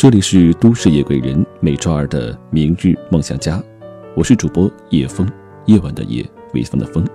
[0.00, 3.62] 这里是都市夜归人，每周二的明日梦想家，
[4.16, 5.30] 我是主播叶风，
[5.66, 7.06] 夜晚的夜，微风的风。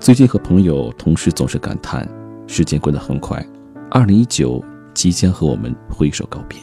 [0.00, 2.08] 最近和朋友、同事总是感叹，
[2.46, 3.46] 时间过得很快，
[3.90, 4.64] 二零一九
[4.94, 6.58] 即将和我们挥手告别。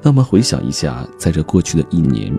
[0.00, 2.32] 那么回想一下，在这过去的一年，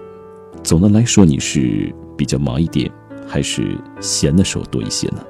[0.64, 2.90] 总的来说你是比较忙一点，
[3.28, 5.22] 还是闲的时候多一些呢？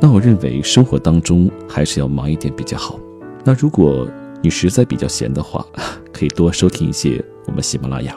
[0.00, 2.98] 那我认为生活当中还是要忙一点比较好。
[3.44, 4.04] 那如果
[4.46, 5.66] 你实在比较闲的话，
[6.12, 8.16] 可以多收听一些我们喜马拉雅，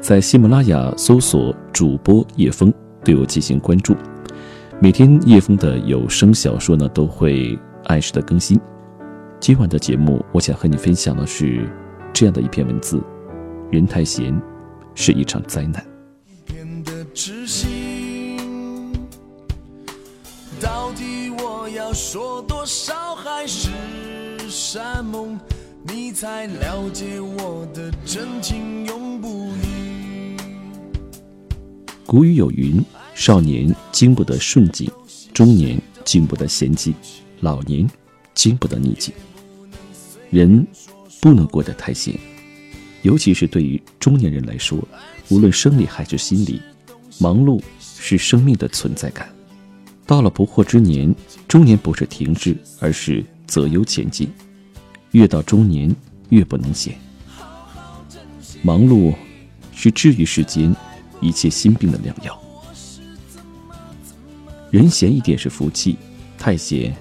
[0.00, 2.72] 在喜马拉雅搜索主播叶枫，
[3.04, 3.94] 对我进行关注。
[4.80, 8.58] 每天叶枫的有声小说呢都会按时的更新。
[9.40, 11.68] 今晚的节目，我想和你分享的是
[12.14, 12.98] 这样的一篇文字：
[13.70, 14.34] 人太闲，
[14.94, 15.84] 是一场灾难。
[20.62, 23.68] 到底我要说多少还是
[24.48, 25.38] 山盟？
[25.90, 30.36] 你才了解我的真情永不渝。
[32.04, 34.90] 古语有云：少年经不得顺境，
[35.32, 36.94] 中年经不得闲境，
[37.40, 37.88] 老年
[38.34, 39.14] 经不得逆境。
[40.30, 40.66] 人
[41.22, 42.14] 不能过得太闲，
[43.00, 44.78] 尤其是对于中年人来说，
[45.30, 46.60] 无论生理还是心理，
[47.18, 49.26] 忙碌是生命的存在感。
[50.06, 51.14] 到了不惑之年，
[51.46, 54.30] 中年不是停滞，而是择优前进。
[55.12, 55.94] 越到中年，
[56.28, 56.94] 越不能闲。
[58.62, 59.14] 忙碌
[59.74, 60.74] 是治愈世间
[61.20, 62.38] 一切心病的良药。
[64.70, 65.96] 人闲一点是福气，
[66.36, 66.94] 太闲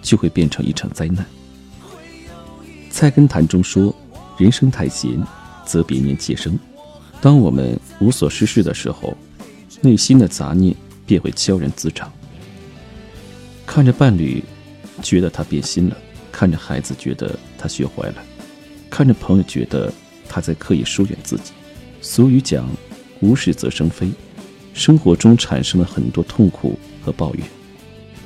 [0.00, 1.26] 就会变成一场灾难。
[2.90, 3.94] 菜根谭中说
[4.38, 5.22] ：“人生太闲，
[5.66, 6.58] 则别念妾生。”
[7.20, 9.14] 当我们无所事事的时候，
[9.82, 10.74] 内心的杂念
[11.06, 12.10] 便会悄然滋长。
[13.66, 14.42] 看着伴侣，
[15.02, 15.96] 觉得他变心了。
[16.32, 18.16] 看着孩子，觉得他学坏了；
[18.88, 19.92] 看着朋友，觉得
[20.28, 21.52] 他在刻意疏远自己。
[22.00, 22.68] 俗语讲
[23.20, 24.10] ：“无事则生非。”
[24.72, 27.44] 生活中产生了很多痛苦和抱怨，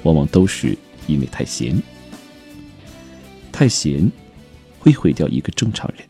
[0.03, 1.77] 往往都是因为太闲。
[3.51, 4.11] 太闲
[4.79, 6.07] 会毁掉一个正常人。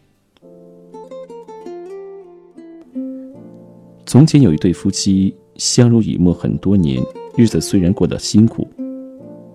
[4.04, 7.02] 从前有一对夫妻相濡以沫很多年，
[7.36, 8.69] 日子虽然过得辛苦，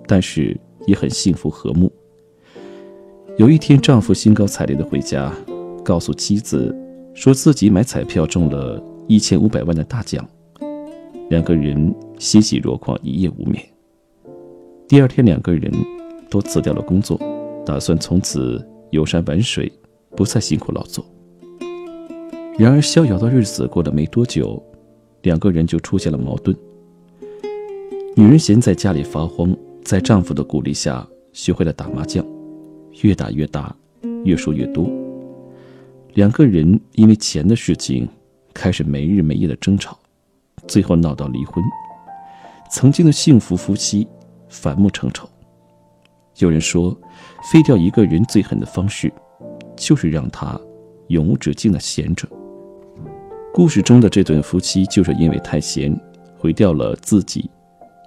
[0.08, 1.91] 但是也很幸福和睦。
[3.40, 5.34] 有一天，丈夫兴高采烈的回家，
[5.82, 6.76] 告诉妻子，
[7.14, 10.28] 说自己买彩票中了一千五百万的大奖。
[11.30, 13.66] 两个人欣喜若狂，一夜无眠。
[14.90, 15.72] 第二天，两个人
[16.30, 17.18] 都辞掉了工作，
[17.66, 19.72] 打算从此游山玩水，
[20.18, 21.06] 不再辛苦劳作。
[22.58, 24.62] 然而，逍遥的日子过了没多久，
[25.22, 26.54] 两个人就出现了矛盾。
[28.18, 32.22] 女人闲在家里发慌，在丈夫的鼓励下，学会了打麻将。
[33.02, 33.74] 越打越大，
[34.24, 34.90] 越说越多。
[36.14, 38.08] 两个人因为钱的事情
[38.54, 39.98] 开始没日没夜的争吵，
[40.68, 41.64] 最后闹到离婚。
[42.72, 44.08] 曾经的幸福夫妻
[44.48, 45.28] 反目成仇。
[46.38, 46.96] 有人说，
[47.52, 49.12] 废掉一个人最狠的方式，
[49.76, 50.59] 就是让他
[51.08, 52.28] 永无止境的闲着。
[53.54, 55.96] 故事中的这对夫妻就是因为太闲，
[56.38, 57.50] 毁掉了自己，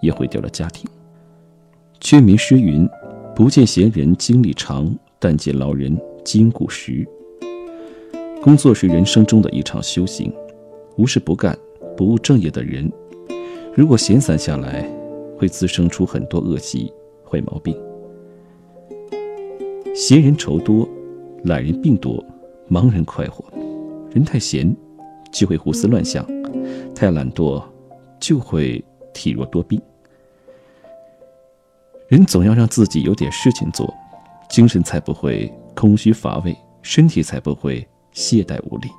[0.01, 0.89] 也毁掉了家庭。
[2.01, 2.89] 劝民诗云。
[3.35, 7.07] 不见闲人精力长，但见老人筋骨实。
[8.43, 10.31] 工作是人生中的一场修行，
[10.97, 11.59] 无事不干、
[11.97, 12.93] 不务正业的人，
[13.75, 14.87] 如果闲散下来，
[15.39, 16.93] 会滋生出很多恶习、
[17.25, 17.75] 坏毛病。
[19.95, 20.87] 闲人愁多，
[21.45, 22.23] 懒人病多，
[22.69, 23.43] 忙人快活。
[24.11, 24.77] 人太闲，
[25.33, 26.23] 就会胡思乱想；
[26.95, 27.63] 太懒惰，
[28.21, 29.81] 就会体弱多病。
[32.13, 33.91] 人总要让自己有点事情做，
[34.51, 38.91] 精神才不会空虚乏味，身体才不会懈怠无力。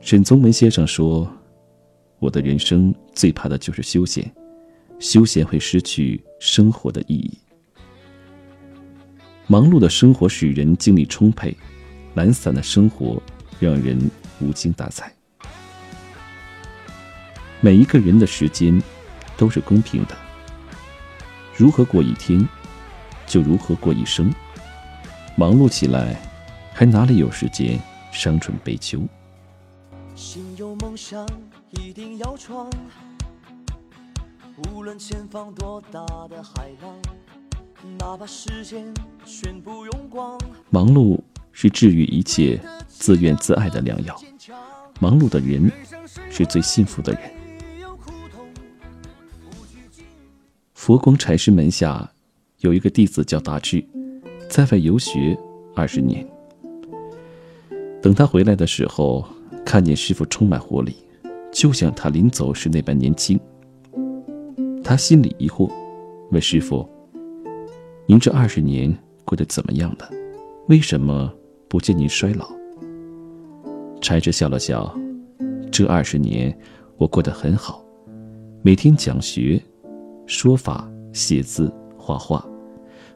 [0.00, 1.32] 沈从文先生说
[2.18, 4.28] ：“我的人生最怕的就是休闲，
[4.98, 7.38] 休闲会失去生活的意义。
[9.46, 11.56] 忙碌的生活使人精力充沛，
[12.14, 13.22] 懒散的生活
[13.60, 13.96] 让人
[14.40, 15.14] 无精打采。
[17.60, 18.82] 每一个人的时间
[19.36, 20.16] 都是公平的。”
[21.54, 22.48] 如何过一天，
[23.26, 24.32] 就如何过一生。
[25.36, 26.16] 忙碌起来，
[26.72, 27.78] 还哪里有时间
[28.10, 29.00] 伤春悲秋？
[30.14, 31.26] 心有梦想，
[31.70, 32.70] 一定要闯。
[34.70, 36.94] 无论前方多大的海浪，
[37.98, 38.92] 哪怕时间
[39.24, 40.38] 全部用光。
[40.70, 41.20] 忙碌
[41.52, 42.58] 是治愈一切
[42.88, 44.18] 自怨自艾的良药。
[45.00, 45.70] 忙碌的人
[46.30, 47.41] 是最幸福的人。
[50.84, 52.10] 佛光禅师门下
[52.58, 53.86] 有一个弟子叫大智，
[54.50, 55.38] 在外游学，
[55.76, 56.26] 二十年。
[58.02, 59.24] 等他回来的时候，
[59.64, 60.96] 看见师傅充满活力，
[61.52, 63.38] 就像他临走时那般年轻。
[64.82, 65.70] 他心里疑惑，
[66.32, 66.84] 问师傅
[68.04, 68.92] ：“您这二十年
[69.24, 70.10] 过得怎么样了？
[70.66, 71.32] 为什么
[71.68, 72.50] 不见您衰老？”
[74.02, 74.92] 禅师笑了笑
[75.70, 76.52] ：“这二十年
[76.96, 77.84] 我过得很好，
[78.62, 79.62] 每天讲学、
[80.26, 82.44] 说法、写字、画画，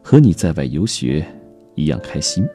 [0.02, 1.26] 和你在外游学
[1.74, 2.46] 一样开心。”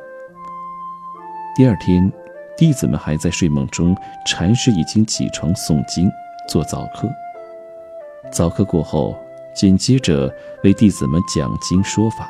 [1.55, 2.11] 第二天。
[2.57, 6.07] 弟子们还在睡梦中，禅师已经起床诵经、
[6.47, 7.09] 做早课。
[8.31, 9.17] 早课过后，
[9.55, 10.31] 紧接着
[10.63, 12.29] 为弟子们讲经说法，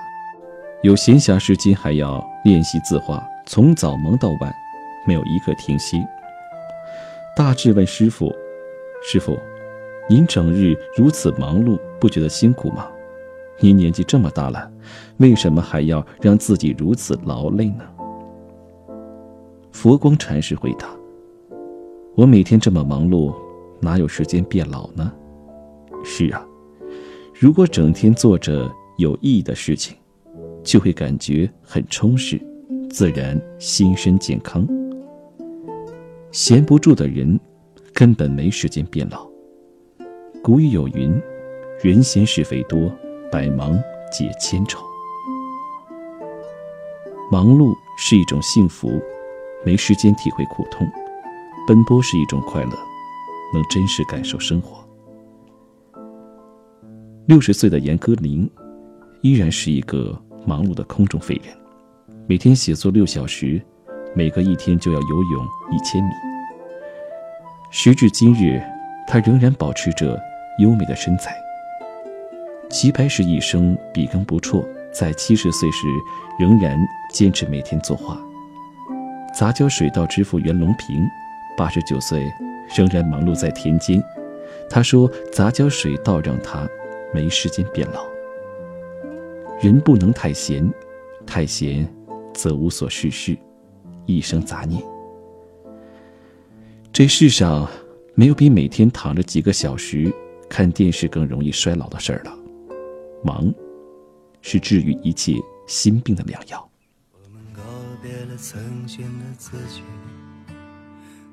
[0.84, 4.54] 有闲暇时间还要练习字画，从早忙到晚，
[5.06, 6.02] 没有一刻停息。
[7.36, 8.34] 大智问师傅
[9.04, 9.38] ：“师傅，
[10.10, 12.88] 您整日如此忙碌，不觉得辛苦吗？
[13.60, 14.70] 您年纪这么大了，
[15.18, 17.84] 为什么还要让自己如此劳累呢？”
[19.72, 20.88] 佛光禅师回答
[22.16, 23.34] ：“我每天这么忙碌，
[23.80, 25.14] 哪有时间变老呢？
[26.04, 26.46] 是啊，
[27.34, 29.96] 如果整天做着有意义的事情，
[30.64, 32.42] 就会感觉很充实，
[32.90, 34.68] 自然心身健康。
[36.32, 37.40] 闲不住的人，
[37.94, 39.31] 根本没时间变老。
[40.44, 41.22] 古语有云
[41.84, 42.92] ：‘人闲是非多，
[43.32, 43.80] 百忙
[44.12, 44.84] 解千愁。’
[47.32, 49.00] 忙碌是一种幸福。”
[49.64, 50.90] 没时间体会苦痛，
[51.68, 52.72] 奔波是一种快乐，
[53.54, 54.84] 能真实感受生活。
[57.28, 58.50] 六十岁的严歌苓，
[59.22, 61.56] 依然是一个忙碌的空中飞人，
[62.26, 63.62] 每天写作六小时，
[64.16, 66.10] 每隔一天就要游泳一千米。
[67.70, 68.60] 时至今日，
[69.08, 70.20] 他仍然保持着
[70.62, 71.36] 优美的身材。
[72.70, 75.88] 齐白石一生笔耕不辍，在七十岁时
[76.40, 76.80] 仍然
[77.12, 78.18] 坚持每天作画。
[79.38, 81.06] 杂交水稻之父袁隆平，
[81.58, 82.32] 八十九岁
[82.74, 84.02] 仍然忙碌在田间。
[84.70, 86.66] 他说：“杂交水稻让他
[87.14, 88.06] 没时间变老。
[89.62, 90.72] 人不能太闲，
[91.26, 91.86] 太闲
[92.34, 93.38] 则无所事事，
[94.06, 94.82] 一生杂念。
[96.94, 97.68] 这世上
[98.16, 100.14] 没有比每天躺着几个小时
[100.52, 102.38] 看电视更容易衰老的事儿了。
[103.24, 103.54] 忙，
[104.42, 106.70] 是治愈一切心病的良药。”
[108.04, 109.84] 别了曾经的自己，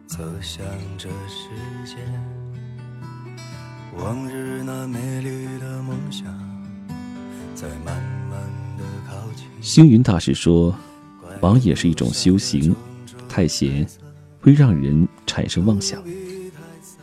[0.06, 0.62] 走向
[0.98, 1.48] 这世
[1.84, 1.96] 界。
[3.96, 6.26] 往日那美丽的梦想，
[7.54, 7.96] 在慢
[8.30, 8.38] 慢
[8.76, 9.46] 的靠近。
[9.62, 10.72] 星云大师说
[11.40, 12.76] ：“忙也是一种修行，
[13.30, 13.88] 太闲
[14.42, 16.04] 会让人产生妄想。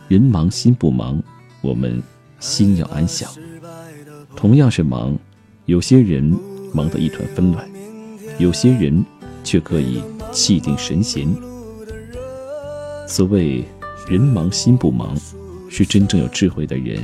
[0.08, 1.20] 人忙心不忙，
[1.66, 2.02] 我们
[2.40, 3.30] 心要安详。
[4.36, 5.18] 同样是忙，
[5.66, 6.24] 有些人
[6.74, 7.68] 忙得一团纷乱，
[8.38, 9.04] 有些人。”
[9.46, 10.02] 却可以
[10.32, 11.28] 气定神闲。
[13.08, 13.64] 所谓
[14.10, 15.16] “人忙心不忙”，
[15.70, 17.00] 是真正有智慧的人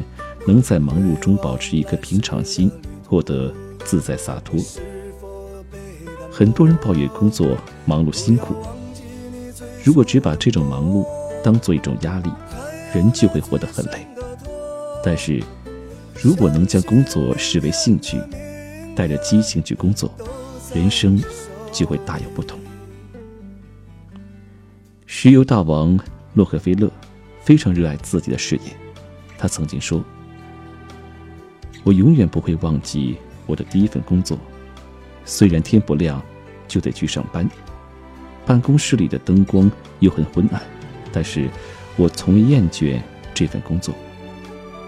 [0.48, 2.72] 能在忙碌中保持一颗平常心，
[3.08, 3.54] 获得
[3.86, 4.60] 自在洒脱。
[6.32, 7.56] 很多人抱怨工作
[7.86, 8.56] 忙碌辛苦，
[9.84, 11.06] 如果只把这种忙碌
[11.44, 12.32] 当做一种压力，
[12.92, 14.08] 人就会活得很累。
[15.04, 15.42] 但是，
[16.22, 18.18] 如果能将工作视为兴趣，
[18.96, 20.14] 带着激情去工作，
[20.74, 21.22] 人生。
[21.74, 22.60] 就会大有不同。
[25.06, 25.98] 石油大王
[26.34, 26.92] 洛克菲勒
[27.42, 28.64] 非常热爱自己的事业，
[29.38, 30.04] 他曾经说
[31.86, 33.16] ：“我永远不会忘记
[33.46, 34.38] 我的第一份工作，
[35.24, 36.22] 虽然天不亮
[36.68, 37.50] 就得去上班，
[38.46, 40.62] 办公室里的灯光又很昏暗，
[41.14, 41.50] 但是
[41.96, 43.00] 我从未厌倦
[43.34, 43.96] 这份工作。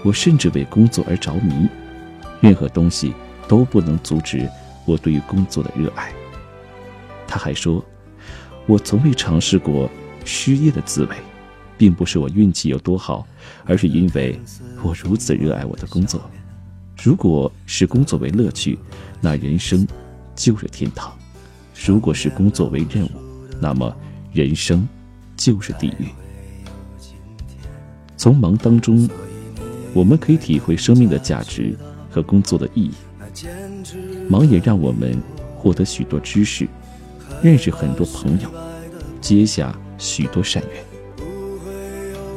[0.04, 1.68] 我甚至为工作而着迷，
[2.42, 3.14] 任何东西
[3.48, 4.48] 都不能阻止
[4.86, 6.12] 我对于工作的热爱。”
[7.28, 7.84] 他还说
[8.68, 9.90] ：“我从未尝试过
[10.24, 11.16] 失业的滋味，
[11.78, 13.26] 并不是我运气有多好，
[13.66, 14.40] 而是因为
[14.84, 16.22] 我如此热爱我的工作。
[17.02, 18.78] 如果视工作为乐趣，
[19.20, 19.86] 那人生
[20.36, 21.12] 就是天堂；
[21.86, 23.10] 如果视工作为任务，
[23.60, 23.94] 那么
[24.32, 24.88] 人生
[25.36, 26.08] 就是地狱。
[28.16, 29.10] 从忙当中，
[29.94, 31.76] 我们可以体会生命的价值
[32.10, 32.92] 和工作的意义。
[34.28, 35.22] 忙也让我们
[35.56, 36.68] 获得许多知识。”
[37.42, 38.50] 认识很多朋友，
[39.20, 40.84] 结下许多善缘。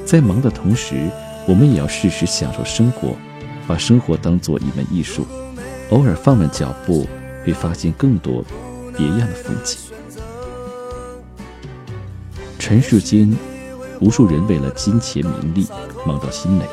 [0.04, 1.08] 在忙的同时，
[1.46, 3.14] 我们也要适时享受生活，
[3.68, 5.24] 把生活当做一门艺术。
[5.90, 7.06] 偶尔放慢脚步，
[7.44, 8.44] 会发现更多
[8.96, 9.78] 别样的风景。
[12.58, 13.32] 尘世间，
[14.00, 15.68] 无数人为了金钱名利
[16.04, 16.64] 忙到心累，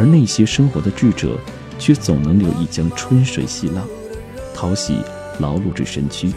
[0.00, 1.38] 而那些生活的智者，
[1.78, 3.86] 却总能留一江春水细浪，
[4.54, 4.96] 淘洗
[5.40, 6.32] 劳碌之身躯。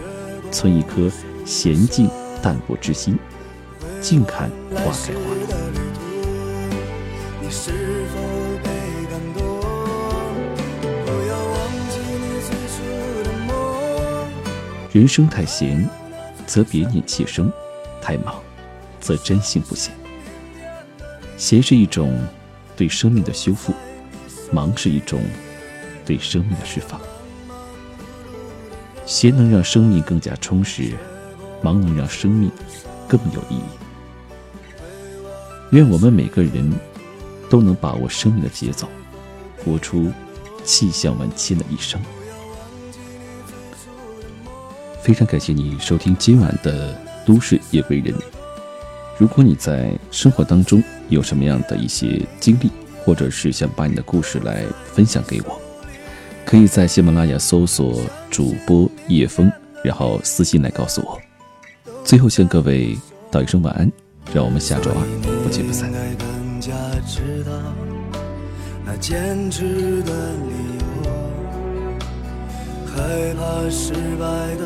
[0.52, 1.10] 存一颗
[1.46, 2.10] 娴静
[2.42, 3.18] 淡泊之心，
[4.02, 5.48] 静看花开花落。
[14.92, 15.90] 人生太闲，
[16.46, 17.48] 则别念气生；
[18.02, 18.36] 太忙，
[19.00, 19.94] 则真心不闲。
[21.38, 22.14] 闲是一种
[22.76, 23.74] 对生命的修复，
[24.52, 25.22] 忙是一种
[26.06, 27.00] 对生命的释放。
[29.06, 30.94] 闲能让生命更加充实，
[31.62, 32.52] 忙能让生命
[33.08, 33.64] 更有意义。
[35.72, 36.72] 愿我们每个人
[37.50, 38.88] 都能把握生命的节奏，
[39.64, 40.12] 活出
[40.64, 42.02] 气象万千的一生。
[45.02, 46.94] 非常感谢你收听今晚的
[47.26, 48.14] 《都市夜归人》。
[49.18, 52.72] 如果你在生活当中有什么样的一些经历，
[53.06, 55.60] 或者是想把你的故事来分享给我，
[56.46, 58.02] 可以在喜马拉雅搜索
[58.32, 59.52] 主播叶枫，
[59.84, 61.22] 然后私信来告诉我。
[62.04, 62.98] 最后向各位
[63.30, 63.92] 道一声晚安，
[64.34, 65.06] 让我们下周二
[65.44, 65.92] 不见不散
[69.00, 69.64] 坚持
[70.04, 70.84] 的理由。
[72.96, 74.66] 害怕失败的